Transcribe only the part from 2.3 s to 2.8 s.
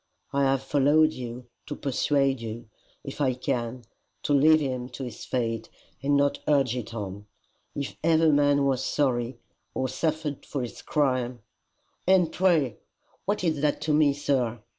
you,